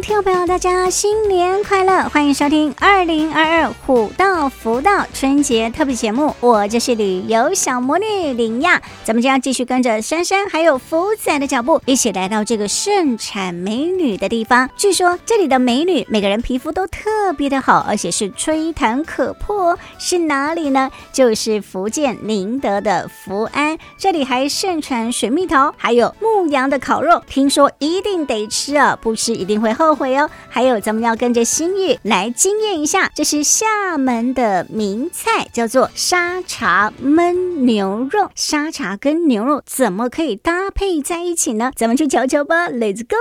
[0.00, 2.08] 听众朋友，大家新年快乐！
[2.08, 8.80] 欢迎收听二零二二虎道福道春节特别节目，我就是旅游小魔女林亚。
[9.04, 14.70] 咱们将继续跟着珊珊还有福仔的脚步，一起来到这个盛产美女的地方。
[14.74, 19.78] 据说这里的美女每个人皮肤都特别的好，而且是吹弹可破。
[19.98, 20.90] 是哪里呢？
[21.12, 29.89] 就是福建宁德的福安，这里还盛产水蜜桃，还有牧羊的烤肉，听说一定得吃啊，不吃一定会后。
[29.90, 30.30] 后悔哦！
[30.48, 37.32] 还有，咱们要跟着心玉来惊艳一下，这是厦门的名菜，叫做沙茶焖
[37.64, 38.30] 牛肉。
[38.36, 41.72] 沙茶跟牛肉怎么可以搭配在一起呢？
[41.74, 43.16] 咱们去瞧瞧吧，Let's go！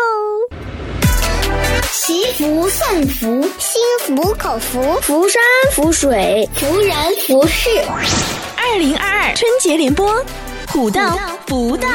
[1.91, 7.67] 祈福送福，心服口服，福山福水，福人福事。
[8.55, 10.23] 二零二二春节联播，
[10.67, 11.87] 虎到福道。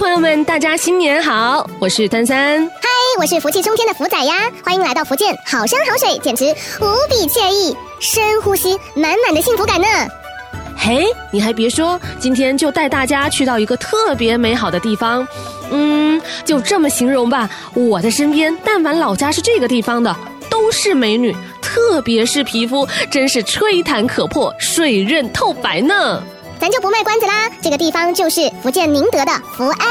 [0.00, 1.68] 众朋友们，大家新年好！
[1.78, 4.50] 我是丹三，嗨，我是福气冲天的福仔呀！
[4.64, 6.46] 欢迎来到福建，好山好水，简直
[6.80, 7.76] 无比惬意。
[8.00, 9.86] 深呼吸，满满的幸福感呢。
[10.74, 15.28] 嘿，你还别说，今天就带大家去到一个特别美好的地方。
[15.70, 20.16] 嗯，就这么形容吧，我的身边，但凡老家是这个地方的，
[20.48, 26.22] 都是美女，特别是皮肤，真是吹弹可破，水润透白呢。
[26.60, 29.88] 咱就不卖关子啦，这个地方就是福建宁德的福安。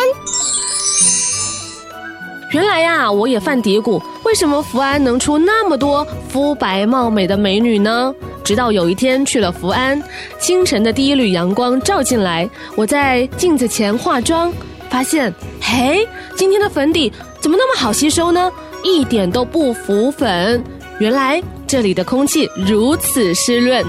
[2.51, 8.13] 原来呀，我也犯嘀咕，为什么福安能出那么多肤白貌美的美女呢？
[8.43, 9.99] 直到有一天去了福安，
[10.39, 14.53] 清晨的第一缕阳光照进来，我在镜子前化妆，
[14.91, 18.51] 发现，嘿，今天的粉底怎么那么好吸收呢？
[18.83, 20.63] 一点都不浮粉。
[20.99, 23.83] 原来这里的空气如此湿润，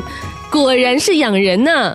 [0.50, 1.94] 果然是养人呢。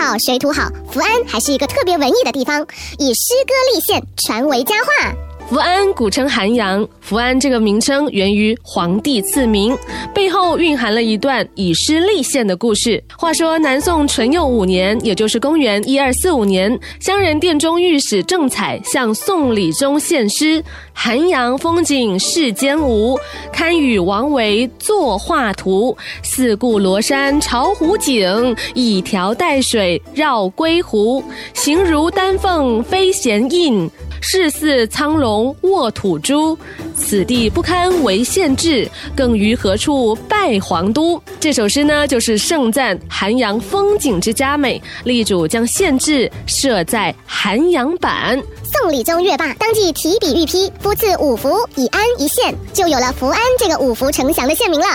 [0.00, 2.64] 好、水土好，福安还是一个特别文艺的地方，
[2.98, 5.27] 以诗歌立县，传为佳话。
[5.48, 9.74] 福安古称涵阳，福安这个名称源于皇帝赐名，
[10.14, 13.02] 背后蕴含了一段以诗立县的故事。
[13.16, 23.18] 话说南宋淳佑五年，也就是公元一二四五年，乡人殿中御史郑采向宋理宗献诗：“涵阳风景世间无，
[23.50, 25.96] 堪与王维作画图。
[26.22, 31.24] 四顾罗山巢湖景，一条带水绕归湖。
[31.54, 33.90] 形如丹凤飞衔印。”
[34.20, 36.58] 势似苍龙卧土猪，
[36.94, 41.20] 此地不堪为县治，更于何处拜皇都？
[41.40, 48.40] 这首诗呢，就是盛赞韩阳风景之佳美，力主将县治设在韩阳版。
[48.64, 54.86] 宋理宗阅罢，当即提笔御批，夫赐五福，以安一县，就有了福安这个五福呈祥的县名了。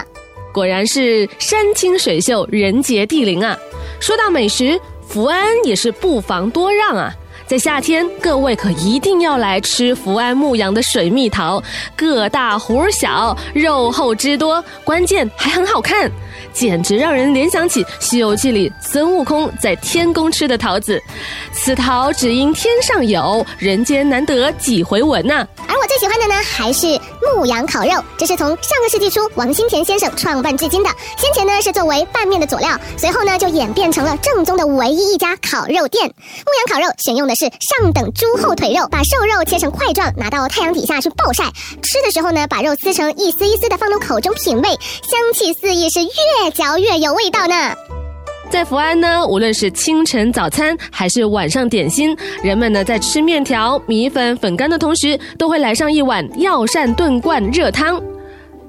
[0.54, 3.58] 果然是山清水秀，人杰地灵啊！
[4.00, 7.12] 说到美食，福安也是不遑多让啊。
[7.46, 11.62] 在夏天，各位可一定要来吃福安牧羊的水蜜桃，
[11.96, 16.10] 个大核小，肉厚汁多，关键还很好看，
[16.54, 21.00] 简直让人联想起《西游记》里孙悟空在天宫吃的桃子。
[21.52, 25.46] 此桃只因天上有，人间难得几回闻呐、
[25.94, 30.90] 最喜欢的呢，还是牧羊烤肉，这是从上个世纪初王新田先生创办至今的。
[31.20, 36.08] 先前呢是作为拌面的佐料，随后呢就演变成了正宗的唯一一家烤肉店。
[36.08, 36.12] 牧
[36.58, 41.44] 羊烤肉选用的是上等猪后腿肉，把瘦肉切成块状，拿到太阳底下去暴晒。
[41.84, 47.76] 吃的时候呢，把肉撕成一丝一丝的放入口中品味，香气四溢，是越嚼越有味道呢。
[48.54, 58.00] 在福安呢，无论是清晨早餐还是晚上点心，人们呢在吃面条、米粉、粉干的同时，都会来上一碗药膳炖罐热汤。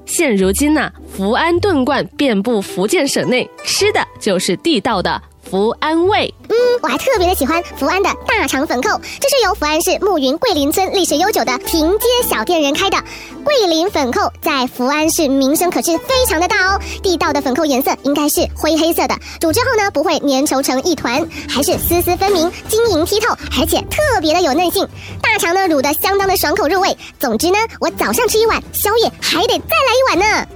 [0.07, 5.21] 现如今呢，福安炖罐遍布福建省内，吃的就是地道的。
[5.49, 8.89] 福安味，嗯，我还特别的喜欢福安的大肠粉扣，
[9.19, 12.97] 这是由福安市木云桂林村历史悠久的平街小店人开的。
[13.43, 16.79] 桂林粉扣在福安市名声可是非常的大哦。
[17.03, 24.87] 地道的粉扣颜色应该是灰黑色的，煮之后呢不会粘稠成一团，还是丝丝分明、晶莹剔透，而且特别的有韧性。
[25.21, 26.97] 大肠呢卤的相当的爽口入味。
[27.19, 30.47] 总之呢，我早上吃一碗，宵夜还得再来一碗呢。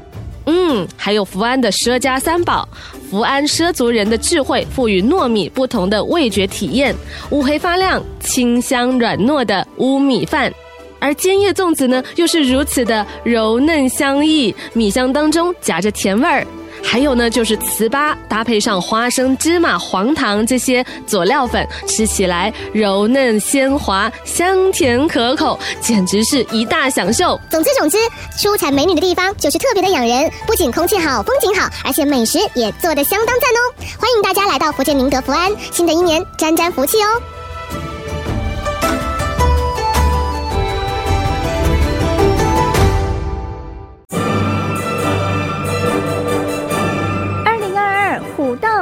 [0.45, 2.67] 嗯，还有福安的佘家三宝，
[3.09, 6.95] 福安畲族人的智慧赋予糯米不同的味觉体验，
[7.31, 10.53] 乌黑发亮、清香软糯的乌米饭。
[10.99, 16.45] 而尖叶粽子呢，又是如此的柔嫩香溢，米香当中夹着甜味儿。
[16.83, 27.39] 还有呢，就是糍粑搭配上花生、芝麻、黄糖这些佐料粉，吃起来柔嫩鲜滑、香甜可口，简直是一大享受。
[27.49, 27.97] 总之总之，
[28.41, 33.59] 出产美女的地方就是特别的养人，不仅空气好、风景好，而且美食也做得相当赞哦！
[33.99, 37.38] 欢迎大家来到福建宁德福安，新的一年沾沾福气哦！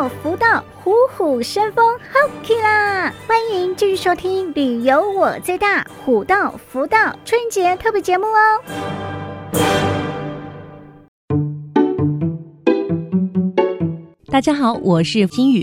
[0.07, 3.13] 福到虎虎生风，好啦！
[3.27, 8.61] 欢迎继续收听《旅游我最大》虎到福到春节特别节目哦。
[14.29, 15.61] 大家好，我是金宇。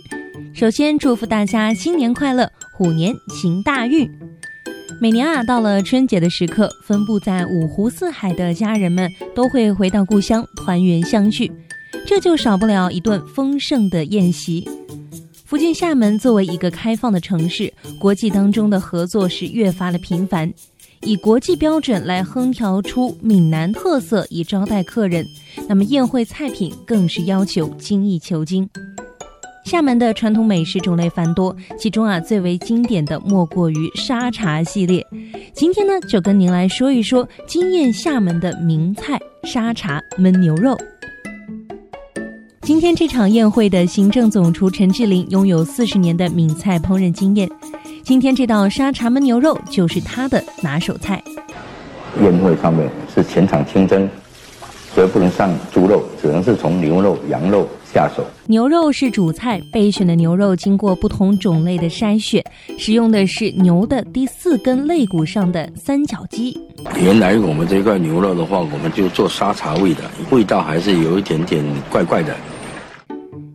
[0.55, 4.07] 首先祝福大家新年快乐，虎年行大运。
[5.01, 11.51] 每年啊，到了春节的时刻，分布在五湖四海的家人们都会回到故乡团圆相聚，
[12.07, 14.69] 这就少不了一顿丰盛的宴席。
[15.45, 20.53] 福建厦门作为一个开放的城市，国际当中的合作是越发的频繁，
[21.03, 25.25] 以国际标准来烹调出闽南特色以招待客人，
[25.69, 28.69] 那么宴会菜品更是要求精益求精。
[29.65, 35.07] 厦门的传统美食种类繁多，其中啊最为经典的莫过于沙茶系列。
[35.55, 40.77] 今天呢就跟您来说一说惊艳厦门的名菜沙茶焖牛肉。
[42.65, 47.47] 今天这场宴会的行政总厨陈志玲拥有四十年的闽菜烹饪经验，
[48.03, 51.23] 今天这道沙茶焖牛肉就是他的拿手菜。
[52.23, 54.09] 宴会上面是全场清蒸，
[54.95, 58.25] 所以不能上猪肉，只能是从牛肉、羊肉下手。
[58.47, 62.43] 牛肉是主菜，备选的牛肉经过不同种类的筛选，
[62.79, 66.59] 使用的是牛的第四根肋骨上的三角肌。
[66.99, 72.35] 原来我们这块牛肉的话，我们就做沙茶味的，味道还是有一点点怪怪的。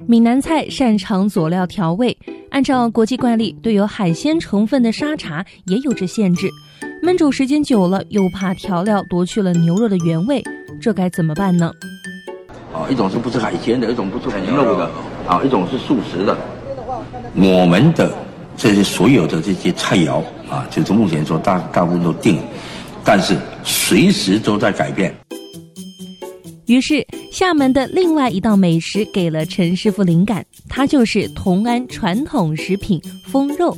[0.09, 2.17] 闽南菜擅长佐料调味，
[2.49, 6.49] 按照国际惯例，对有海鲜成分的沙茶也有着限制。
[7.03, 10.43] 焖煮时间久了，又怕调料夺去了牛肉的原味，
[10.81, 11.71] 这该怎么办呢？
[12.73, 14.89] 啊，一种是不吃海鲜的，一种不吃牛肉的，
[15.27, 16.35] 啊，一种是素食的。
[17.35, 18.11] 我们的
[18.57, 22.39] 这些所有的这些菜肴啊，就是目前说大大部分都定，
[23.05, 25.13] 但是随时都在改变。
[26.65, 33.77] 于是，厦门的另外一道美食给了陈师傅灵感，它就是同安传统食品封肉。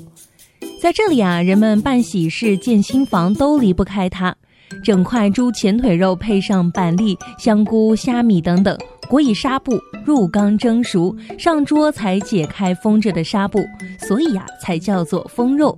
[0.82, 4.36] 在这里啊，人们办喜事、建新房都离不开它。
[4.84, 8.78] 整块猪前腿肉配上板栗、香菇、虾米等等，
[9.10, 13.60] 裹以纱布，入缸蒸熟，上桌才解开封着的纱布，
[14.00, 15.78] 所以、啊，才叫做封肉。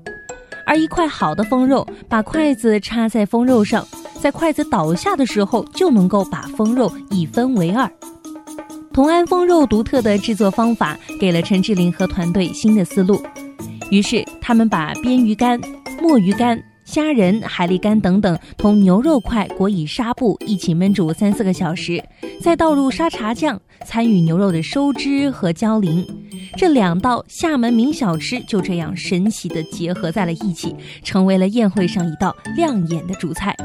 [0.65, 3.85] 而一块好的风肉，把筷子插在风肉上。
[4.19, 7.89] 在筷子倒下的时候，就能够把风肉一分为二。
[8.93, 13.21] 同安风肉独特的制作方法，给了陈志林和团队新的思路。
[13.91, 15.59] 于是，他们把鳊鱼干、
[16.01, 22.03] 墨鱼干、虾仁、海蛎干等等，同牛肉块裹以纱布一起焖煮三四个小时，
[22.41, 26.05] 再倒入沙茶酱，参与牛肉的收汁和浇淋。
[26.57, 33.55] 这两道厦门名小吃就这样神奇地结合在了一起，成为了宴会上一道亮眼的主菜。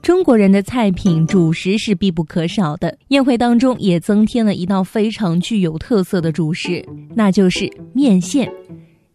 [0.00, 6.84] 中国人的菜品主食是必不可少的，宴会当中也增添了一道非常具有特色的主食，
[7.14, 8.52] 那就是面线。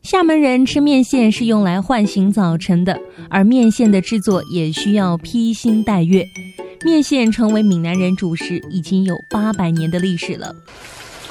[0.03, 2.97] 厦门人吃面线是用来唤醒早晨的，
[3.29, 6.25] 而面线的制作也需要披星戴月。
[6.85, 10.55] 面线成为闽南人主食已经有八百年的历史了。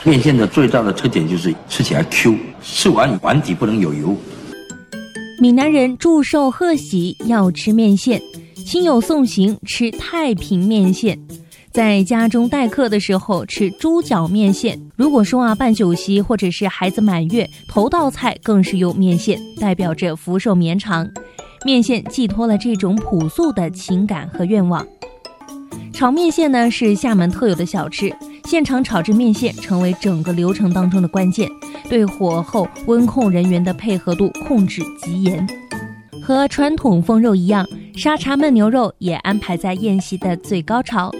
[0.04, 4.14] 面线的最大的特点就是吃起来 Q，吃完碗底不能有油。
[5.40, 8.20] 闽南人祝寿贺喜要吃面线。
[8.66, 11.16] 亲友送行吃太平面线，
[11.76, 14.80] 在家中待客的时候吃猪脚面线。
[14.97, 21.06] 如果说啊办酒席或者是孩子满月，头道菜更是用面线，代表着福寿绵长。
[21.66, 24.87] 面线寄托了这种朴素的情感和愿望。
[25.92, 28.11] 炒面线呢是厦门特有的小吃，
[28.47, 31.47] 现场炒制面线成为整个流程当中的关键，
[31.90, 35.47] 对火候、温控人员的配合度控制极严。
[36.23, 41.12] 和传统封肉一样，沙茶焖牛肉也安排在宴席的最高潮。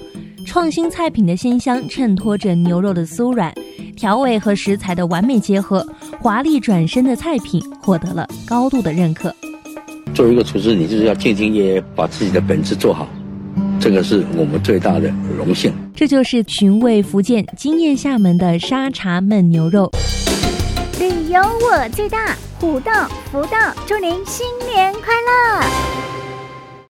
[0.46, 3.52] 创新菜品的鲜香衬托着牛肉的酥软，
[3.96, 5.86] 调味和食材的完美结合，
[6.20, 9.34] 华丽转身的菜品获得了高度的认可。
[10.14, 13.06] 作为一个厨师，你就是要兢兢业业，把自己的本职做好，
[13.80, 15.70] 这个是我们最大的荣幸。
[15.94, 19.90] 这就是寻味福建、惊艳厦门的沙茶焖牛肉。
[20.98, 26.05] 旅旅游我最大，虎道福道，祝您新年快乐！